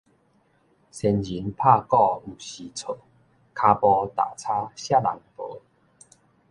[0.89, 1.95] 仙人拍鼓
[2.25, 2.97] 有時錯，
[3.53, 5.61] 跤步踏差啥人無